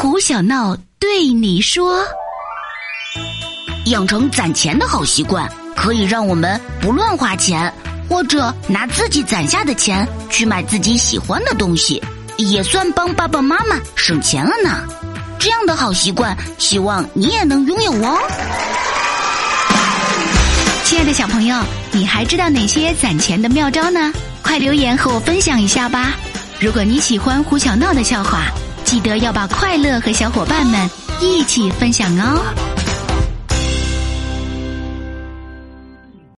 [0.00, 2.04] 胡小闹对你说
[3.90, 7.74] ：“养成攒钱的好习惯，可以让我们不乱花钱，
[8.08, 12.00] 或者拿自己攒下的钱去买自己喜欢的东西，
[12.36, 14.84] 也算帮爸爸妈妈省钱了呢。
[15.36, 18.16] 这样的好习惯，希望你也能拥有哦。”
[20.86, 21.60] 亲爱的小朋友，
[21.90, 24.12] 你还知道哪些攒钱的妙招呢？
[24.42, 26.12] 快留言和我分享一下吧！
[26.60, 28.44] 如果你喜欢胡小闹的笑话，
[28.88, 32.87] 记得要把快乐和小伙伴们一起分享哦。